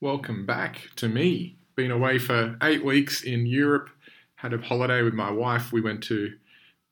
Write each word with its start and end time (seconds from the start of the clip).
Welcome 0.00 0.46
back 0.46 0.90
to 0.94 1.08
me. 1.08 1.56
Been 1.74 1.90
away 1.90 2.20
for 2.20 2.56
eight 2.62 2.84
weeks 2.84 3.24
in 3.24 3.46
Europe. 3.46 3.90
Had 4.36 4.52
a 4.52 4.58
holiday 4.58 5.02
with 5.02 5.12
my 5.12 5.32
wife. 5.32 5.72
We 5.72 5.80
went 5.80 6.04
to 6.04 6.34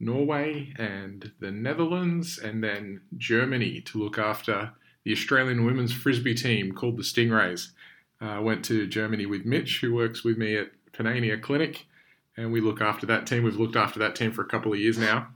Norway 0.01 0.73
and 0.77 1.31
the 1.39 1.53
Netherlands 1.53 2.37
and 2.37 2.65
then 2.65 3.03
Germany 3.17 3.81
to 3.83 3.99
look 3.99 4.19
after 4.19 4.73
the 5.05 5.13
Australian 5.13 5.65
women's 5.65 5.93
frisbee 5.93 6.35
team 6.35 6.73
called 6.73 6.97
the 6.97 7.05
Stingrays. 7.05 7.69
Uh, 8.21 8.41
went 8.43 8.65
to 8.65 8.89
Germany 8.89 9.25
with 9.25 9.45
Mitch, 9.45 9.79
who 9.81 9.95
works 9.95 10.25
with 10.25 10.37
me 10.37 10.57
at 10.57 10.73
Panania 10.93 11.41
Clinic, 11.41 11.87
and 12.37 12.51
we 12.51 12.61
look 12.61 12.81
after 12.81 13.07
that 13.07 13.25
team. 13.25 13.45
We've 13.45 13.55
looked 13.55 13.77
after 13.77 14.01
that 14.01 14.17
team 14.17 14.33
for 14.33 14.43
a 14.43 14.49
couple 14.49 14.73
of 14.73 14.81
years 14.81 14.99
now. 14.99 15.29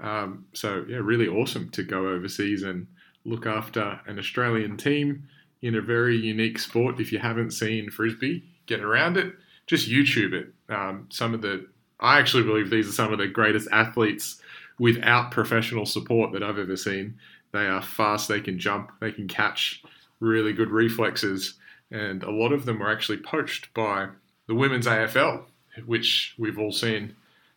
Um, 0.00 0.46
so, 0.54 0.84
yeah, 0.88 0.96
really 0.96 1.28
awesome 1.28 1.70
to 1.70 1.84
go 1.84 2.08
overseas 2.08 2.64
and 2.64 2.88
look 3.24 3.46
after 3.46 4.00
an 4.08 4.18
Australian 4.18 4.76
team 4.76 5.28
in 5.62 5.76
a 5.76 5.80
very 5.80 6.16
unique 6.16 6.58
sport. 6.58 7.00
If 7.00 7.12
you 7.12 7.18
haven't 7.18 7.52
seen 7.52 7.90
frisbee, 7.90 8.44
get 8.66 8.80
around 8.80 9.16
it. 9.16 9.34
Just 9.66 9.88
YouTube 9.88 10.32
it. 10.32 10.52
Um, 10.68 11.06
some 11.10 11.34
of 11.34 11.40
the, 11.40 11.66
I 12.00 12.18
actually 12.18 12.42
believe 12.42 12.68
these 12.68 12.88
are 12.88 12.92
some 12.92 13.12
of 13.12 13.18
the 13.18 13.28
greatest 13.28 13.68
athletes 13.70 14.40
without 14.78 15.30
professional 15.30 15.86
support 15.86 16.32
that 16.32 16.42
I've 16.42 16.58
ever 16.58 16.76
seen. 16.76 17.14
They 17.52 17.66
are 17.66 17.82
fast, 17.82 18.28
they 18.28 18.40
can 18.40 18.58
jump, 18.58 18.90
they 19.00 19.12
can 19.12 19.28
catch, 19.28 19.82
really 20.20 20.52
good 20.52 20.70
reflexes, 20.70 21.54
and 21.90 22.22
a 22.22 22.30
lot 22.30 22.52
of 22.52 22.64
them 22.64 22.78
were 22.78 22.90
actually 22.90 23.18
poached 23.18 23.72
by 23.74 24.08
the 24.46 24.54
women's 24.54 24.86
AFL, 24.86 25.44
which 25.84 26.34
we've 26.38 26.58
all 26.58 26.72
seen 26.72 27.14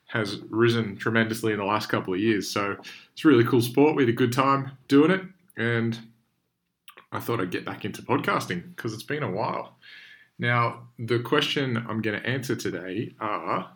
has 0.07 0.39
risen 0.49 0.97
tremendously 0.97 1.51
in 1.53 1.57
the 1.57 1.65
last 1.65 1.89
couple 1.89 2.13
of 2.13 2.19
years. 2.19 2.49
So 2.49 2.77
it's 3.13 3.25
a 3.25 3.27
really 3.27 3.43
cool 3.45 3.61
sport. 3.61 3.95
We 3.95 4.03
had 4.03 4.09
a 4.09 4.13
good 4.13 4.33
time 4.33 4.71
doing 4.87 5.11
it, 5.11 5.21
and 5.57 5.97
I 7.15 7.19
thought 7.19 7.39
I'd 7.39 7.51
get 7.51 7.65
back 7.65 7.85
into 7.85 8.01
podcasting 8.01 8.75
because 8.75 8.93
it's 8.93 9.03
been 9.03 9.23
a 9.23 9.31
while. 9.31 9.77
Now, 10.37 10.89
the 10.99 11.19
question 11.19 11.77
I'm 11.77 12.01
going 12.01 12.19
to 12.19 12.27
answer 12.27 12.55
today 12.55 13.15
are 13.21 13.71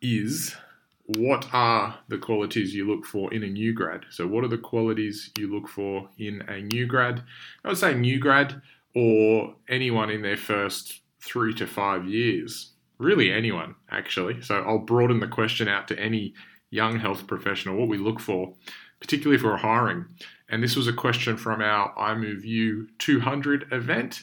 is 0.00 0.56
what 1.04 1.46
are 1.52 1.98
the 2.08 2.18
qualities 2.18 2.74
you 2.74 2.86
look 2.86 3.04
for 3.04 3.32
in 3.34 3.42
a 3.42 3.48
new 3.48 3.74
grad? 3.74 4.06
So, 4.10 4.26
what 4.26 4.44
are 4.44 4.48
the 4.48 4.58
qualities 4.58 5.30
you 5.38 5.52
look 5.52 5.68
for 5.68 6.08
in 6.18 6.42
a 6.48 6.62
new 6.62 6.86
grad? 6.86 7.22
I 7.64 7.68
would 7.68 7.78
say 7.78 7.94
new 7.94 8.18
grad 8.18 8.62
or 8.94 9.54
anyone 9.68 10.10
in 10.10 10.22
their 10.22 10.36
first 10.36 11.02
three 11.20 11.52
to 11.54 11.66
five 11.66 12.06
years. 12.06 12.72
Really, 12.98 13.30
anyone, 13.30 13.74
actually. 13.90 14.40
So, 14.40 14.62
I'll 14.62 14.78
broaden 14.78 15.20
the 15.20 15.28
question 15.28 15.68
out 15.68 15.86
to 15.88 15.98
any 15.98 16.34
young 16.70 16.98
health 16.98 17.26
professional, 17.26 17.76
what 17.76 17.88
we 17.88 17.98
look 17.98 18.20
for, 18.20 18.54
particularly 19.00 19.38
for 19.38 19.56
hiring. 19.56 20.06
And 20.48 20.62
this 20.62 20.76
was 20.76 20.88
a 20.88 20.92
question 20.92 21.36
from 21.36 21.60
our 21.60 21.94
iMoveU 21.94 22.88
200 22.98 23.72
event, 23.72 24.22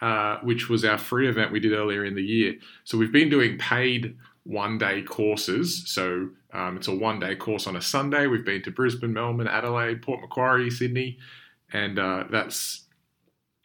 uh, 0.00 0.38
which 0.42 0.68
was 0.68 0.84
our 0.84 0.98
free 0.98 1.28
event 1.28 1.52
we 1.52 1.60
did 1.60 1.72
earlier 1.72 2.04
in 2.04 2.14
the 2.14 2.22
year. 2.22 2.54
So 2.84 2.96
we've 2.96 3.12
been 3.12 3.28
doing 3.28 3.58
paid 3.58 4.16
one 4.44 4.78
day 4.78 5.02
courses. 5.02 5.84
So 5.86 6.28
um, 6.52 6.76
it's 6.76 6.88
a 6.88 6.94
one 6.94 7.18
day 7.18 7.34
course 7.34 7.66
on 7.66 7.76
a 7.76 7.82
Sunday. 7.82 8.26
We've 8.26 8.44
been 8.44 8.62
to 8.62 8.70
Brisbane, 8.70 9.12
Melbourne, 9.12 9.48
Adelaide, 9.48 10.02
Port 10.02 10.20
Macquarie, 10.20 10.70
Sydney, 10.70 11.18
and 11.72 11.98
uh, 11.98 12.24
that's 12.30 12.84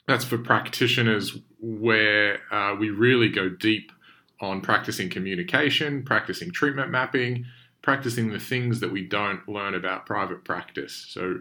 that's 0.07 0.25
for 0.25 0.39
practitioners 0.39 1.37
where 1.59 2.39
uh, 2.51 2.75
we 2.75 2.89
really 2.89 3.29
go 3.29 3.47
deep 3.49 3.91
on 4.41 4.61
practicing 4.61 5.09
communication, 5.09 6.03
practicing 6.03 6.51
treatment 6.51 6.89
mapping, 6.89 7.45
practicing 7.81 8.29
the 8.29 8.39
things 8.39 8.79
that 8.79 8.91
we 8.91 9.03
don't 9.03 9.47
learn 9.47 9.73
about 9.73 10.05
private 10.05 10.43
practice. 10.43 11.05
So 11.09 11.39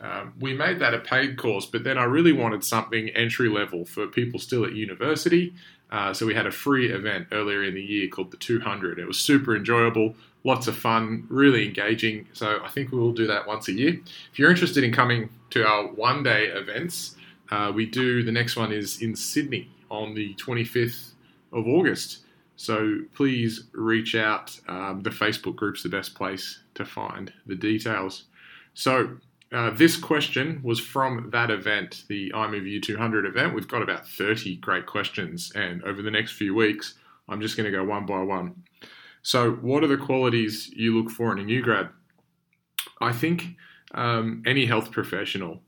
um, 0.00 0.34
we 0.40 0.54
made 0.54 0.78
that 0.80 0.94
a 0.94 0.98
paid 0.98 1.36
course, 1.36 1.66
but 1.66 1.84
then 1.84 1.98
I 1.98 2.04
really 2.04 2.32
wanted 2.32 2.64
something 2.64 3.08
entry 3.10 3.48
level 3.48 3.84
for 3.84 4.06
people 4.06 4.40
still 4.40 4.64
at 4.64 4.72
university. 4.72 5.54
Uh, 5.90 6.12
so 6.12 6.26
we 6.26 6.34
had 6.34 6.46
a 6.46 6.50
free 6.50 6.90
event 6.90 7.28
earlier 7.30 7.62
in 7.62 7.74
the 7.74 7.82
year 7.82 8.08
called 8.08 8.30
the 8.30 8.36
200. 8.36 8.98
It 8.98 9.06
was 9.06 9.18
super 9.18 9.54
enjoyable, 9.54 10.14
lots 10.42 10.66
of 10.66 10.76
fun, 10.76 11.26
really 11.28 11.66
engaging. 11.66 12.26
So 12.32 12.60
I 12.64 12.68
think 12.68 12.90
we 12.90 12.98
will 12.98 13.12
do 13.12 13.26
that 13.28 13.46
once 13.46 13.68
a 13.68 13.72
year. 13.72 14.00
If 14.32 14.38
you're 14.38 14.50
interested 14.50 14.82
in 14.82 14.92
coming 14.92 15.30
to 15.50 15.64
our 15.64 15.86
one 15.86 16.22
day 16.22 16.46
events, 16.46 17.16
uh, 17.50 17.70
we 17.74 17.86
do 17.86 18.22
the 18.24 18.32
next 18.32 18.56
one 18.56 18.72
is 18.72 19.00
in 19.00 19.14
Sydney 19.14 19.70
on 19.90 20.14
the 20.14 20.34
25th 20.34 21.12
of 21.52 21.68
August. 21.68 22.23
So 22.56 22.98
please 23.14 23.64
reach 23.72 24.14
out. 24.14 24.58
Um, 24.68 25.02
the 25.02 25.10
Facebook 25.10 25.56
group's 25.56 25.82
the 25.82 25.88
best 25.88 26.14
place 26.14 26.60
to 26.74 26.84
find 26.84 27.32
the 27.46 27.56
details. 27.56 28.24
So 28.74 29.16
uh, 29.52 29.70
this 29.70 29.96
question 29.96 30.60
was 30.64 30.80
from 30.80 31.30
that 31.30 31.50
event, 31.50 32.04
the 32.08 32.30
iMoveU 32.34 32.82
200 32.82 33.24
event. 33.24 33.54
We've 33.54 33.68
got 33.68 33.82
about 33.82 34.08
30 34.08 34.56
great 34.56 34.86
questions, 34.86 35.52
and 35.54 35.82
over 35.84 36.02
the 36.02 36.10
next 36.10 36.32
few 36.32 36.54
weeks, 36.54 36.94
I'm 37.28 37.40
just 37.40 37.56
going 37.56 37.70
to 37.70 37.76
go 37.76 37.84
one 37.84 38.04
by 38.04 38.20
one. 38.20 38.64
So, 39.22 39.52
what 39.52 39.84
are 39.84 39.86
the 39.86 39.96
qualities 39.96 40.70
you 40.74 40.98
look 40.98 41.10
for 41.10 41.32
in 41.32 41.38
a 41.38 41.44
new 41.44 41.62
grad? 41.62 41.88
I 43.00 43.12
think 43.12 43.56
um, 43.94 44.42
any 44.44 44.66
health 44.66 44.90
professional 44.90 45.62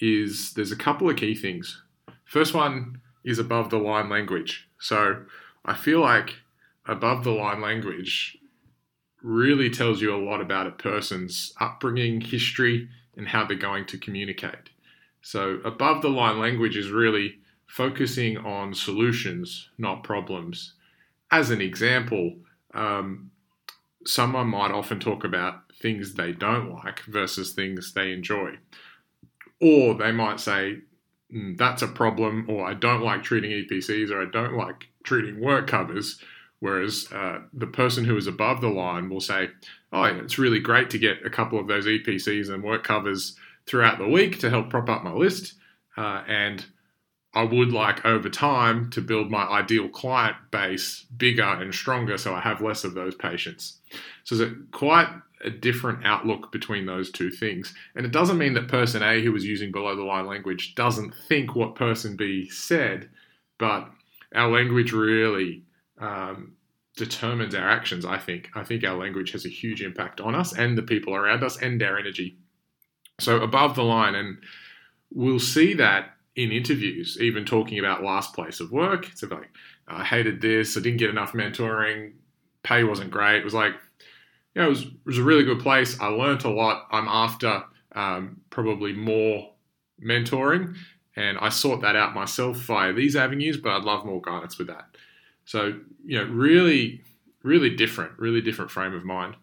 is 0.00 0.52
there's 0.54 0.72
a 0.72 0.76
couple 0.76 1.08
of 1.08 1.16
key 1.16 1.34
things. 1.34 1.82
First 2.24 2.54
one 2.54 3.00
is 3.24 3.38
above 3.38 3.70
the 3.70 3.78
line 3.78 4.08
language. 4.08 4.68
So, 4.80 5.22
I 5.68 5.74
feel 5.74 6.00
like 6.00 6.36
above 6.86 7.24
the 7.24 7.30
line 7.30 7.60
language 7.60 8.38
really 9.22 9.68
tells 9.68 10.00
you 10.00 10.14
a 10.14 10.24
lot 10.24 10.40
about 10.40 10.66
a 10.66 10.70
person's 10.70 11.52
upbringing, 11.60 12.22
history, 12.22 12.88
and 13.18 13.28
how 13.28 13.44
they're 13.44 13.56
going 13.56 13.84
to 13.86 13.98
communicate. 13.98 14.70
So, 15.20 15.60
above 15.64 16.00
the 16.00 16.08
line 16.08 16.38
language 16.38 16.74
is 16.74 16.90
really 16.90 17.40
focusing 17.66 18.38
on 18.38 18.72
solutions, 18.72 19.68
not 19.76 20.04
problems. 20.04 20.72
As 21.30 21.50
an 21.50 21.60
example, 21.60 22.36
um, 22.72 23.30
someone 24.06 24.48
might 24.48 24.70
often 24.70 24.98
talk 24.98 25.24
about 25.24 25.64
things 25.82 26.14
they 26.14 26.32
don't 26.32 26.72
like 26.72 27.00
versus 27.00 27.52
things 27.52 27.92
they 27.92 28.12
enjoy. 28.12 28.56
Or 29.60 29.94
they 29.94 30.12
might 30.12 30.40
say, 30.40 30.78
mm, 31.34 31.58
that's 31.58 31.82
a 31.82 31.88
problem, 31.88 32.46
or 32.48 32.66
I 32.66 32.72
don't 32.72 33.02
like 33.02 33.22
treating 33.22 33.50
EPCs, 33.50 34.10
or 34.10 34.22
I 34.22 34.30
don't 34.30 34.56
like 34.56 34.88
treating 35.08 35.40
work 35.40 35.66
covers. 35.66 36.20
Whereas 36.60 37.08
uh, 37.12 37.40
the 37.52 37.66
person 37.66 38.04
who 38.04 38.16
is 38.16 38.26
above 38.26 38.60
the 38.60 38.68
line 38.68 39.08
will 39.08 39.20
say, 39.20 39.48
oh, 39.92 40.04
it's 40.04 40.38
really 40.38 40.60
great 40.60 40.90
to 40.90 40.98
get 40.98 41.24
a 41.24 41.30
couple 41.30 41.58
of 41.58 41.66
those 41.66 41.86
EPCs 41.86 42.52
and 42.52 42.62
work 42.62 42.84
covers 42.84 43.36
throughout 43.66 43.98
the 43.98 44.08
week 44.08 44.38
to 44.40 44.50
help 44.50 44.70
prop 44.70 44.88
up 44.88 45.04
my 45.04 45.12
list. 45.12 45.54
Uh, 45.96 46.22
and 46.26 46.66
I 47.34 47.44
would 47.44 47.72
like 47.72 48.04
over 48.04 48.28
time 48.28 48.90
to 48.90 49.00
build 49.00 49.30
my 49.30 49.44
ideal 49.44 49.88
client 49.88 50.36
base 50.50 51.06
bigger 51.16 51.42
and 51.42 51.72
stronger 51.72 52.18
so 52.18 52.34
I 52.34 52.40
have 52.40 52.60
less 52.60 52.84
of 52.84 52.94
those 52.94 53.14
patients. 53.14 53.78
So 54.24 54.34
it's 54.34 54.54
quite 54.72 55.08
a 55.44 55.50
different 55.50 56.04
outlook 56.04 56.50
between 56.50 56.86
those 56.86 57.12
two 57.12 57.30
things. 57.30 57.72
And 57.94 58.04
it 58.04 58.12
doesn't 58.12 58.38
mean 58.38 58.54
that 58.54 58.68
person 58.68 59.02
A, 59.02 59.22
who 59.22 59.32
was 59.32 59.44
using 59.44 59.70
below 59.70 59.94
the 59.94 60.02
line 60.02 60.26
language, 60.26 60.74
doesn't 60.74 61.14
think 61.28 61.54
what 61.54 61.76
person 61.76 62.16
B 62.16 62.48
said, 62.48 63.08
but 63.58 63.90
our 64.34 64.50
language 64.50 64.92
really 64.92 65.64
um, 65.98 66.54
determines 66.96 67.54
our 67.54 67.68
actions. 67.68 68.04
I 68.04 68.18
think. 68.18 68.50
I 68.54 68.64
think 68.64 68.84
our 68.84 68.96
language 68.96 69.32
has 69.32 69.46
a 69.46 69.50
huge 69.50 69.82
impact 69.82 70.20
on 70.20 70.34
us 70.34 70.56
and 70.56 70.76
the 70.76 70.82
people 70.82 71.14
around 71.14 71.42
us 71.42 71.56
and 71.60 71.82
our 71.82 71.98
energy. 71.98 72.38
So 73.20 73.40
above 73.40 73.74
the 73.74 73.82
line, 73.82 74.14
and 74.14 74.38
we'll 75.10 75.40
see 75.40 75.74
that 75.74 76.12
in 76.36 76.52
interviews, 76.52 77.18
even 77.20 77.44
talking 77.44 77.80
about 77.80 78.04
last 78.04 78.32
place 78.32 78.60
of 78.60 78.70
work. 78.70 79.08
It's 79.10 79.24
like 79.24 79.50
I 79.88 80.04
hated 80.04 80.40
this. 80.40 80.76
I 80.76 80.80
didn't 80.80 80.98
get 80.98 81.10
enough 81.10 81.32
mentoring. 81.32 82.12
Pay 82.62 82.84
wasn't 82.84 83.10
great. 83.10 83.38
It 83.38 83.44
was 83.44 83.54
like, 83.54 83.72
you 84.54 84.62
know, 84.62 84.66
it 84.66 84.70
was, 84.70 84.82
it 84.82 85.06
was 85.06 85.18
a 85.18 85.24
really 85.24 85.44
good 85.44 85.60
place. 85.60 85.98
I 86.00 86.06
learned 86.06 86.44
a 86.44 86.50
lot. 86.50 86.86
I'm 86.92 87.08
after 87.08 87.64
um, 87.92 88.40
probably 88.50 88.92
more 88.92 89.50
mentoring, 90.00 90.76
and 91.18 91.36
I 91.38 91.48
sort 91.48 91.80
that 91.80 91.96
out 91.96 92.14
myself 92.14 92.58
via 92.58 92.92
these 92.92 93.16
avenues. 93.16 93.56
But 93.56 93.72
I'd 93.72 93.82
love 93.82 94.06
more 94.06 94.20
guidance 94.20 94.56
with 94.56 94.68
that. 94.68 94.96
So, 95.44 95.80
you 96.04 96.16
know, 96.16 96.24
really, 96.30 97.02
really 97.42 97.74
different, 97.74 98.12
really 98.18 98.40
different 98.40 98.70
frame 98.70 98.94
of 98.94 99.04
mind. 99.04 99.34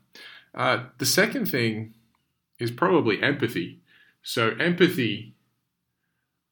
Uh, 0.54 0.86
the 1.00 1.06
second 1.06 1.48
thing 1.48 1.94
is 2.60 2.72
probably 2.72 3.22
empathy. 3.22 3.82
So, 4.24 4.52
empathy, 4.58 5.36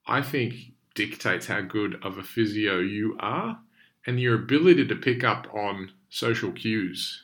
I 0.06 0.22
think, 0.22 0.74
dictates 0.94 1.48
how 1.48 1.62
good 1.62 2.04
of 2.04 2.18
a 2.18 2.24
physio 2.24 2.80
you 2.80 3.16
are 3.22 3.60
and 4.06 4.20
your 4.20 4.36
ability 4.36 4.86
to 4.88 4.96
pick 4.96 5.24
up 5.24 5.48
on 5.54 5.92
social 6.10 6.52
cues 6.52 7.24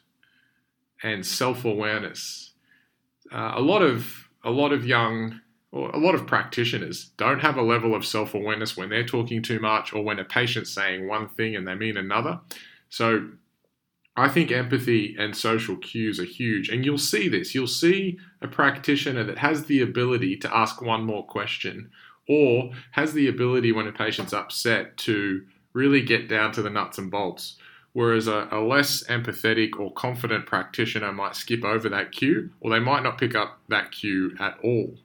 and 1.03 1.25
self 1.25 1.65
awareness. 1.65 2.53
Uh, 3.29 3.51
a 3.55 3.61
lot 3.61 3.81
of 3.81 4.29
a 4.41 4.51
lot 4.51 4.71
of 4.71 4.85
young 4.85 5.41
or 5.71 5.89
a 5.91 5.97
lot 5.97 6.15
of 6.15 6.25
practitioners 6.25 7.11
don't 7.17 7.41
have 7.41 7.57
a 7.57 7.61
level 7.61 7.93
of 7.93 8.05
self 8.05 8.33
awareness 8.33 8.75
when 8.75 8.89
they're 8.89 9.05
talking 9.05 9.41
too 9.41 9.59
much 9.59 9.93
or 9.93 10.03
when 10.03 10.19
a 10.19 10.25
patient's 10.25 10.71
saying 10.71 11.07
one 11.07 11.29
thing 11.29 11.55
and 11.55 11.67
they 11.67 11.75
mean 11.75 11.97
another. 11.97 12.39
So 12.89 13.29
I 14.15 14.27
think 14.27 14.51
empathy 14.51 15.15
and 15.17 15.35
social 15.35 15.77
cues 15.77 16.19
are 16.19 16.25
huge. 16.25 16.69
And 16.69 16.83
you'll 16.83 16.97
see 16.97 17.29
this. 17.29 17.53
You'll 17.53 17.67
see 17.67 18.17
a 18.41 18.47
practitioner 18.47 19.23
that 19.23 19.37
has 19.37 19.65
the 19.65 19.81
ability 19.81 20.37
to 20.37 20.55
ask 20.55 20.81
one 20.81 21.05
more 21.05 21.25
question 21.25 21.91
or 22.27 22.71
has 22.91 23.13
the 23.13 23.27
ability 23.27 23.71
when 23.71 23.87
a 23.87 23.91
patient's 23.91 24.33
upset 24.33 24.97
to 24.97 25.45
really 25.73 26.01
get 26.01 26.27
down 26.27 26.51
to 26.53 26.61
the 26.61 26.69
nuts 26.69 26.97
and 26.97 27.09
bolts. 27.09 27.57
Whereas 27.93 28.27
a, 28.27 28.47
a, 28.51 28.59
less 28.59 29.03
empathetic 29.05 29.79
or 29.79 29.91
confident 29.93 30.45
practitioner 30.45 31.11
might 31.11 31.35
skip 31.35 31.63
over 31.63 31.89
that 31.89 32.11
cue, 32.11 32.51
or 32.59 32.69
they 32.69 32.79
might 32.79 33.03
not 33.03 33.17
pick 33.17 33.35
up 33.35 33.59
that 33.69 33.91
cue 33.91 34.35
at 34.39 34.59
all. 34.63 34.95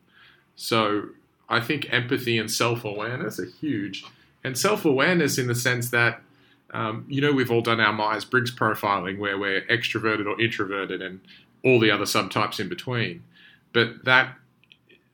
So 0.57 1.09
I 1.49 1.61
think 1.61 1.93
empathy 1.93 2.39
and 2.39 2.51
self 2.51 2.85
awareness 2.85 3.39
are 3.39 3.47
huge. 3.47 4.05
And 4.43 4.59
self 4.59 4.85
awareness 4.85 5.39
in 5.39 5.47
the 5.47 5.55
sense 5.55 5.91
that, 5.91 6.21
um, 6.73 7.07
you 7.09 7.21
know, 7.21 7.33
we've 7.33 7.51
all 7.51 7.63
done 7.63 7.81
our 7.81 7.93
Myers 7.93 8.25
Briggs 8.25 8.55
profiling 8.55 9.19
where 9.19 9.39
we're 9.39 9.63
extroverted 9.63 10.27
or 10.27 10.41
introverted 10.41 11.03
and 11.03 11.21
all 11.65 11.81
the 11.81 11.91
other 11.91 12.05
subtypes 12.05 12.61
in 12.61 12.69
between. 12.69 13.23
But 13.73 14.05
that 14.05 14.37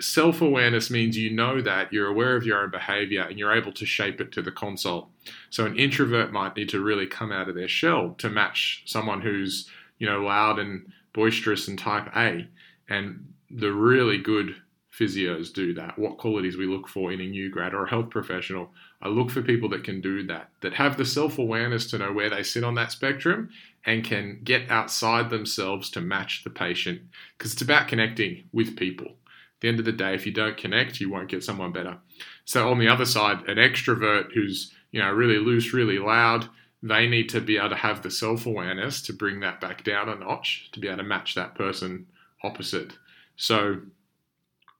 self 0.00 0.40
awareness 0.40 0.90
means 0.90 1.16
you 1.16 1.30
know 1.30 1.60
that, 1.60 1.92
you're 1.92 2.08
aware 2.08 2.36
of 2.36 2.44
your 2.44 2.62
own 2.62 2.70
behavior, 2.70 3.22
and 3.22 3.38
you're 3.38 3.54
able 3.54 3.72
to 3.72 3.86
shape 3.86 4.20
it 4.20 4.32
to 4.32 4.42
the 4.42 4.50
consult. 4.50 5.08
So 5.50 5.66
an 5.66 5.78
introvert 5.78 6.32
might 6.32 6.56
need 6.56 6.68
to 6.70 6.80
really 6.80 7.06
come 7.06 7.32
out 7.32 7.48
of 7.48 7.54
their 7.54 7.68
shell 7.68 8.14
to 8.18 8.28
match 8.28 8.82
someone 8.86 9.20
who's, 9.20 9.68
you 9.98 10.06
know, 10.06 10.22
loud 10.22 10.58
and 10.58 10.90
boisterous 11.12 11.68
and 11.68 11.78
type 11.78 12.08
A. 12.16 12.48
And 12.88 13.32
the 13.50 13.72
really 13.72 14.18
good 14.18 14.56
physios 15.00 15.52
do 15.52 15.72
that. 15.74 15.98
What 15.98 16.18
qualities 16.18 16.56
we 16.56 16.66
look 16.66 16.86
for 16.86 17.10
in 17.10 17.20
a 17.20 17.26
new 17.26 17.48
grad 17.50 17.72
or 17.72 17.84
a 17.84 17.90
health 17.90 18.10
professional. 18.10 18.70
I 19.00 19.08
look 19.08 19.30
for 19.30 19.40
people 19.40 19.68
that 19.70 19.82
can 19.82 20.00
do 20.02 20.26
that, 20.26 20.50
that 20.60 20.74
have 20.74 20.98
the 20.98 21.06
self 21.06 21.38
awareness 21.38 21.90
to 21.90 21.98
know 21.98 22.12
where 22.12 22.28
they 22.28 22.42
sit 22.42 22.64
on 22.64 22.74
that 22.74 22.92
spectrum 22.92 23.48
and 23.86 24.04
can 24.04 24.40
get 24.44 24.70
outside 24.70 25.30
themselves 25.30 25.88
to 25.90 26.00
match 26.02 26.44
the 26.44 26.50
patient. 26.50 27.00
Because 27.36 27.54
it's 27.54 27.62
about 27.62 27.88
connecting 27.88 28.44
with 28.52 28.76
people 28.76 29.06
At 29.06 29.60
the 29.60 29.68
end 29.68 29.78
of 29.78 29.86
the 29.86 29.92
day, 29.92 30.14
if 30.14 30.26
you 30.26 30.32
don't 30.32 30.56
connect, 30.58 31.00
you 31.00 31.10
won't 31.10 31.30
get 31.30 31.42
someone 31.42 31.72
better. 31.72 31.96
So 32.44 32.70
on 32.70 32.78
the 32.78 32.88
other 32.88 33.06
side, 33.06 33.48
an 33.48 33.56
extrovert 33.56 34.32
who's 34.34 34.74
you 34.90 35.00
know 35.00 35.10
really 35.10 35.38
loose, 35.38 35.72
really 35.72 35.98
loud, 35.98 36.48
they 36.82 37.06
need 37.06 37.30
to 37.30 37.40
be 37.40 37.56
able 37.56 37.70
to 37.70 37.76
have 37.76 38.02
the 38.02 38.10
self 38.10 38.44
awareness 38.44 39.00
to 39.02 39.14
bring 39.14 39.40
that 39.40 39.62
back 39.62 39.82
down 39.82 40.10
a 40.10 40.14
notch 40.14 40.68
to 40.72 40.80
be 40.80 40.88
able 40.88 40.98
to 40.98 41.04
match 41.04 41.34
that 41.34 41.54
person 41.54 42.06
opposite. 42.42 42.92
So 43.36 43.80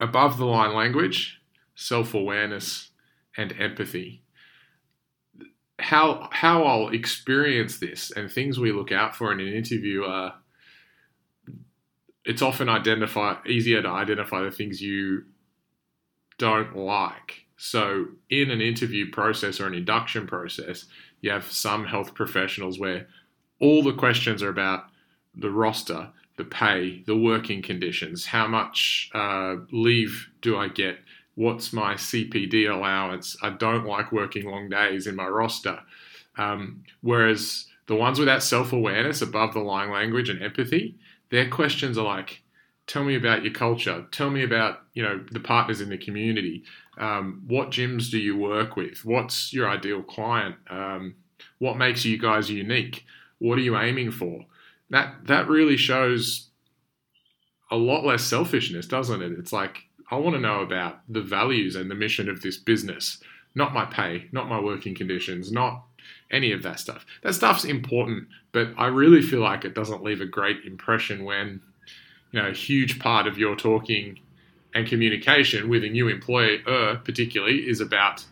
above 0.01 0.37
the 0.37 0.45
line 0.45 0.75
language, 0.75 1.39
self 1.75 2.13
awareness, 2.13 2.89
and 3.37 3.53
empathy. 3.57 4.23
How 5.79 6.27
how 6.31 6.63
I'll 6.63 6.89
experience 6.89 7.77
this 7.77 8.11
and 8.11 8.29
things 8.29 8.59
we 8.59 8.71
look 8.71 8.91
out 8.91 9.15
for 9.15 9.31
in 9.31 9.39
an 9.39 9.53
interview 9.53 10.03
are 10.03 10.33
it's 12.25 12.41
often 12.41 12.69
identify 12.69 13.35
easier 13.47 13.81
to 13.81 13.89
identify 13.89 14.41
the 14.43 14.51
things 14.51 14.81
you 14.81 15.23
don't 16.37 16.75
like. 16.75 17.45
So 17.57 18.07
in 18.29 18.51
an 18.51 18.61
interview 18.61 19.11
process 19.11 19.59
or 19.59 19.67
an 19.67 19.73
induction 19.73 20.27
process, 20.27 20.85
you 21.21 21.31
have 21.31 21.51
some 21.51 21.85
health 21.85 22.13
professionals 22.13 22.79
where 22.79 23.07
all 23.59 23.83
the 23.83 23.93
questions 23.93 24.41
are 24.41 24.49
about 24.49 24.85
the 25.35 25.49
roster, 25.49 26.09
the 26.37 26.45
pay, 26.45 27.03
the 27.05 27.15
working 27.15 27.61
conditions, 27.61 28.25
how 28.25 28.47
much 28.47 29.09
uh, 29.13 29.57
leave 29.71 30.29
do 30.41 30.57
I 30.57 30.67
get, 30.67 30.99
what's 31.35 31.73
my 31.73 31.95
CPD 31.95 32.69
allowance. 32.69 33.37
I 33.41 33.49
don't 33.51 33.85
like 33.85 34.11
working 34.11 34.49
long 34.49 34.69
days 34.69 35.07
in 35.07 35.15
my 35.15 35.27
roster. 35.27 35.79
Um, 36.37 36.83
whereas 37.01 37.65
the 37.87 37.95
ones 37.95 38.19
without 38.19 38.43
self 38.43 38.73
awareness 38.73 39.21
above 39.21 39.53
the 39.53 39.59
line 39.59 39.91
language 39.91 40.29
and 40.29 40.41
empathy, 40.41 40.95
their 41.29 41.49
questions 41.49 41.97
are 41.97 42.05
like, 42.05 42.41
tell 42.87 43.03
me 43.03 43.15
about 43.15 43.43
your 43.43 43.53
culture. 43.53 44.05
Tell 44.11 44.29
me 44.29 44.43
about 44.43 44.81
you 44.93 45.03
know 45.03 45.23
the 45.31 45.39
partners 45.39 45.81
in 45.81 45.89
the 45.89 45.97
community. 45.97 46.63
Um, 46.97 47.43
what 47.47 47.71
gyms 47.71 48.11
do 48.11 48.17
you 48.17 48.37
work 48.37 48.75
with? 48.75 49.05
What's 49.05 49.53
your 49.53 49.69
ideal 49.69 50.03
client? 50.03 50.55
Um, 50.69 51.15
what 51.59 51.77
makes 51.77 52.05
you 52.05 52.17
guys 52.17 52.49
unique? 52.49 53.05
What 53.39 53.57
are 53.57 53.61
you 53.61 53.77
aiming 53.77 54.11
for? 54.11 54.45
That 54.91 55.25
that 55.25 55.47
really 55.47 55.77
shows 55.77 56.49
a 57.71 57.75
lot 57.75 58.05
less 58.05 58.23
selfishness, 58.23 58.85
doesn't 58.85 59.21
it? 59.21 59.31
It's 59.39 59.53
like 59.53 59.85
I 60.11 60.17
want 60.17 60.35
to 60.35 60.41
know 60.41 60.59
about 60.59 60.99
the 61.07 61.21
values 61.21 61.75
and 61.75 61.89
the 61.89 61.95
mission 61.95 62.29
of 62.29 62.41
this 62.41 62.57
business, 62.57 63.21
not 63.55 63.73
my 63.73 63.85
pay, 63.85 64.27
not 64.31 64.49
my 64.49 64.59
working 64.59 64.93
conditions, 64.93 65.51
not 65.51 65.85
any 66.29 66.51
of 66.51 66.63
that 66.63 66.79
stuff. 66.79 67.05
That 67.23 67.33
stuff's 67.33 67.63
important, 67.63 68.27
but 68.51 68.69
I 68.77 68.87
really 68.87 69.21
feel 69.21 69.39
like 69.39 69.63
it 69.63 69.73
doesn't 69.73 70.03
leave 70.03 70.21
a 70.21 70.25
great 70.25 70.65
impression 70.65 71.23
when, 71.23 71.61
you 72.31 72.41
know, 72.41 72.49
a 72.49 72.53
huge 72.53 72.99
part 72.99 73.27
of 73.27 73.37
your 73.37 73.55
talking 73.55 74.19
and 74.73 74.87
communication 74.87 75.69
with 75.69 75.83
a 75.83 75.89
new 75.89 76.09
employer, 76.09 76.59
particularly, 77.03 77.69
is 77.69 77.79
about 77.81 78.25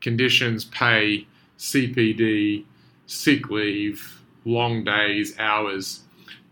conditions, 0.00 0.64
pay, 0.66 1.26
CPD, 1.58 2.64
sick 3.06 3.48
leave, 3.50 4.21
long 4.44 4.84
days, 4.84 5.38
hours. 5.38 6.00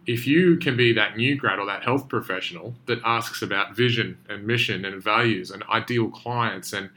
If 0.06 0.26
you 0.26 0.56
can 0.56 0.76
be 0.76 0.92
that 0.94 1.16
new 1.16 1.36
grad 1.36 1.58
or 1.58 1.66
that 1.66 1.84
health 1.84 2.08
professional 2.08 2.74
that 2.86 3.00
asks 3.04 3.42
about 3.42 3.76
vision 3.76 4.18
and 4.28 4.46
mission 4.46 4.84
and 4.84 5.02
values 5.02 5.50
and 5.50 5.62
ideal 5.70 6.08
clients 6.08 6.72
and 6.72 6.90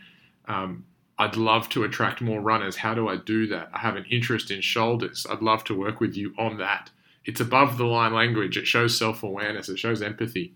um, 0.47 0.85
I'd 1.17 1.35
love 1.35 1.69
to 1.69 1.83
attract 1.83 2.21
more 2.21 2.41
runners. 2.41 2.75
How 2.75 2.93
do 2.93 3.07
I 3.07 3.17
do 3.17 3.47
that? 3.47 3.69
I 3.73 3.79
have 3.79 3.95
an 3.95 4.05
interest 4.09 4.49
in 4.51 4.61
shoulders. 4.61 5.27
I'd 5.29 5.41
love 5.41 5.63
to 5.65 5.77
work 5.77 5.99
with 5.99 6.17
you 6.17 6.33
on 6.37 6.57
that. 6.57 6.89
It's 7.25 7.39
above 7.39 7.77
the 7.77 7.85
line 7.85 8.13
language. 8.13 8.57
It 8.57 8.67
shows 8.67 8.97
self 8.97 9.23
awareness. 9.23 9.69
It 9.69 9.79
shows 9.79 10.01
empathy. 10.01 10.53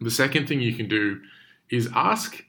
The 0.00 0.10
second 0.10 0.48
thing 0.48 0.60
you 0.60 0.74
can 0.74 0.88
do 0.88 1.20
is 1.70 1.88
ask 1.94 2.42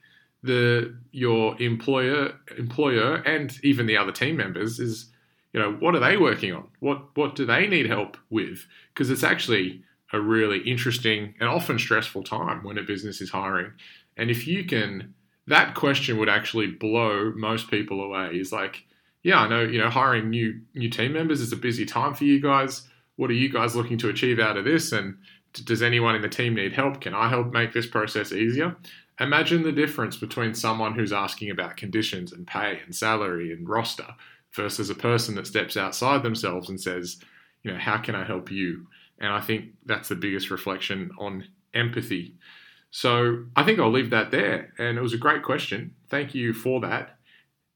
the 0.43 0.95
your 1.11 1.59
employer 1.61 2.33
employer 2.57 3.15
and 3.15 3.57
even 3.63 3.85
the 3.85 3.97
other 3.97 4.11
team 4.11 4.37
members 4.37 4.79
is 4.79 5.07
you 5.55 5.61
know 5.61 5.71
what 5.79 5.95
are 5.95 5.99
they 5.99 6.17
working 6.17 6.53
on 6.53 6.67
what 6.79 7.15
what 7.15 7.35
do 7.35 7.45
they 7.45 7.65
need 7.65 7.87
help 7.87 8.17
with 8.29 8.67
because 8.93 9.09
it's 9.09 9.23
actually 9.23 9.81
a 10.13 10.19
really 10.19 10.59
interesting 10.59 11.33
and 11.39 11.49
often 11.49 11.79
stressful 11.79 12.23
time 12.23 12.63
when 12.63 12.77
a 12.77 12.83
business 12.83 13.21
is 13.21 13.31
hiring 13.31 13.71
and 14.17 14.29
if 14.29 14.45
you 14.45 14.65
can 14.65 15.13
that 15.47 15.75
question 15.75 16.17
would 16.17 16.29
actually 16.29 16.67
blow 16.67 17.31
most 17.35 17.69
people 17.69 18.01
away. 18.01 18.31
Is 18.33 18.51
like, 18.51 18.85
yeah, 19.23 19.41
I 19.41 19.47
know, 19.47 19.61
you 19.61 19.79
know, 19.79 19.89
hiring 19.89 20.29
new 20.29 20.61
new 20.73 20.89
team 20.89 21.13
members 21.13 21.41
is 21.41 21.51
a 21.51 21.57
busy 21.57 21.85
time 21.85 22.13
for 22.13 22.23
you 22.23 22.41
guys. 22.41 22.87
What 23.15 23.29
are 23.29 23.33
you 23.33 23.49
guys 23.49 23.75
looking 23.75 23.97
to 23.99 24.09
achieve 24.09 24.39
out 24.39 24.57
of 24.57 24.65
this? 24.65 24.91
And 24.91 25.17
does 25.53 25.81
anyone 25.81 26.15
in 26.15 26.21
the 26.21 26.29
team 26.29 26.55
need 26.55 26.73
help? 26.73 26.99
Can 26.99 27.13
I 27.13 27.29
help 27.29 27.53
make 27.53 27.73
this 27.73 27.87
process 27.87 28.31
easier? 28.33 28.75
Imagine 29.19 29.63
the 29.63 29.71
difference 29.71 30.17
between 30.17 30.53
someone 30.53 30.93
who's 30.93 31.13
asking 31.13 31.49
about 31.49 31.77
conditions 31.77 32.33
and 32.33 32.45
pay 32.45 32.81
and 32.83 32.93
salary 32.93 33.53
and 33.53 33.69
roster 33.69 34.07
versus 34.55 34.89
a 34.89 34.95
person 34.95 35.35
that 35.35 35.47
steps 35.47 35.77
outside 35.77 36.23
themselves 36.23 36.69
and 36.69 36.79
says, 36.79 37.17
you 37.63 37.71
know, 37.71 37.77
how 37.77 37.97
can 37.97 38.15
I 38.15 38.23
help 38.23 38.51
you? 38.51 38.87
And 39.19 39.31
I 39.31 39.41
think 39.41 39.65
that's 39.85 40.09
the 40.09 40.15
biggest 40.15 40.49
reflection 40.49 41.11
on 41.17 41.45
empathy. 41.73 42.35
So 42.91 43.45
I 43.55 43.63
think 43.63 43.79
I'll 43.79 43.91
leave 43.91 44.11
that 44.11 44.31
there. 44.31 44.73
And 44.77 44.97
it 44.97 45.01
was 45.01 45.13
a 45.13 45.17
great 45.17 45.43
question. 45.43 45.95
Thank 46.09 46.33
you 46.33 46.53
for 46.53 46.79
that. 46.81 47.17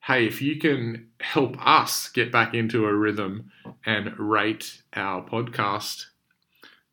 Hey, 0.02 0.26
if 0.26 0.42
you 0.42 0.58
can 0.58 1.10
help 1.20 1.56
us 1.66 2.08
get 2.10 2.32
back 2.32 2.54
into 2.54 2.86
a 2.86 2.94
rhythm 2.94 3.52
and 3.86 4.18
rate 4.18 4.82
our 4.94 5.22
podcast, 5.22 6.06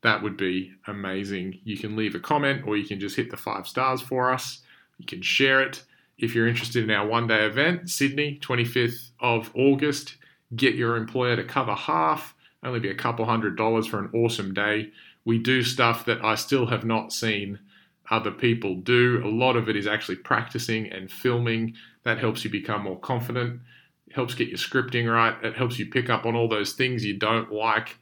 that 0.02 0.22
would 0.22 0.36
be 0.36 0.72
amazing. 0.86 1.60
You 1.64 1.76
can 1.76 1.96
leave 1.96 2.14
a 2.14 2.20
comment 2.20 2.64
or 2.66 2.76
you 2.76 2.86
can 2.86 2.98
just 2.98 3.16
hit 3.16 3.30
the 3.30 3.36
five 3.36 3.68
stars 3.68 4.00
for 4.00 4.32
us. 4.32 4.62
You 4.98 5.06
can 5.06 5.22
share 5.22 5.60
it. 5.60 5.84
If 6.18 6.34
you're 6.34 6.48
interested 6.48 6.84
in 6.84 6.90
our 6.90 7.06
one 7.06 7.26
day 7.26 7.44
event, 7.44 7.90
Sydney, 7.90 8.38
25th 8.42 9.10
of 9.20 9.50
August, 9.54 10.16
get 10.54 10.74
your 10.74 10.96
employer 10.96 11.36
to 11.36 11.44
cover 11.44 11.74
half, 11.74 12.34
only 12.62 12.80
be 12.80 12.90
a 12.90 12.94
couple 12.94 13.24
hundred 13.24 13.56
dollars 13.56 13.86
for 13.86 13.98
an 13.98 14.10
awesome 14.14 14.54
day. 14.54 14.90
We 15.24 15.38
do 15.38 15.62
stuff 15.62 16.04
that 16.06 16.24
I 16.24 16.34
still 16.36 16.66
have 16.66 16.84
not 16.84 17.12
seen 17.12 17.58
other 18.10 18.30
people 18.30 18.76
do. 18.76 19.20
A 19.24 19.28
lot 19.28 19.56
of 19.56 19.68
it 19.68 19.76
is 19.76 19.86
actually 19.86 20.16
practicing 20.16 20.90
and 20.92 21.10
filming. 21.10 21.74
That 22.04 22.18
helps 22.18 22.44
you 22.44 22.50
become 22.50 22.82
more 22.84 22.98
confident. 22.98 23.60
It 24.06 24.14
helps 24.14 24.34
get 24.34 24.48
your 24.48 24.58
scripting 24.58 25.12
right. 25.12 25.34
It 25.44 25.56
helps 25.56 25.78
you 25.78 25.86
pick 25.86 26.08
up 26.08 26.24
on 26.24 26.36
all 26.36 26.48
those 26.48 26.74
things 26.74 27.04
you 27.04 27.18
don't 27.18 27.52
like 27.52 27.98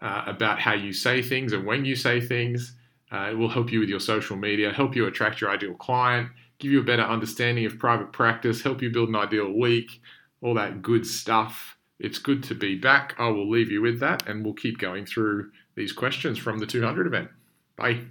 uh, 0.00 0.24
about 0.26 0.58
how 0.58 0.72
you 0.72 0.92
say 0.92 1.22
things 1.22 1.52
and 1.52 1.66
when 1.66 1.84
you 1.84 1.94
say 1.94 2.20
things. 2.20 2.74
Uh, 3.12 3.30
it 3.30 3.34
will 3.34 3.48
help 3.48 3.72
you 3.72 3.80
with 3.80 3.88
your 3.88 4.00
social 4.00 4.36
media, 4.36 4.72
help 4.72 4.94
you 4.94 5.06
attract 5.06 5.40
your 5.40 5.50
ideal 5.50 5.74
client, 5.74 6.28
give 6.60 6.70
you 6.70 6.80
a 6.80 6.84
better 6.84 7.02
understanding 7.02 7.64
of 7.66 7.78
private 7.78 8.12
practice, 8.12 8.62
help 8.62 8.82
you 8.82 8.90
build 8.90 9.08
an 9.08 9.16
ideal 9.16 9.50
week, 9.50 10.00
all 10.42 10.54
that 10.54 10.82
good 10.82 11.06
stuff. 11.06 11.76
It's 11.98 12.18
good 12.18 12.42
to 12.44 12.54
be 12.54 12.76
back. 12.76 13.14
I 13.18 13.28
will 13.28 13.50
leave 13.50 13.70
you 13.70 13.82
with 13.82 14.00
that 14.00 14.28
and 14.28 14.44
we'll 14.44 14.54
keep 14.54 14.78
going 14.78 15.04
through 15.04 15.50
these 15.74 15.92
questions 15.92 16.38
from 16.38 16.58
the 16.58 16.66
200 16.66 17.06
event. 17.06 17.28
Bye. 17.76 18.04